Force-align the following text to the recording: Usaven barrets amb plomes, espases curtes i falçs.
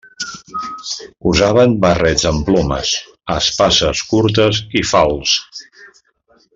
Usaven 1.31 1.75
barrets 1.83 2.25
amb 2.31 2.41
plomes, 2.49 2.95
espases 3.37 4.05
curtes 4.15 4.65
i 4.83 4.85
falçs. 4.95 5.65